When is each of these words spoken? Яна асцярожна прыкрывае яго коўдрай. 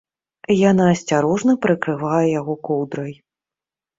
Яна 0.69 0.85
асцярожна 0.93 1.55
прыкрывае 1.65 2.23
яго 2.39 2.53
коўдрай. 2.69 3.13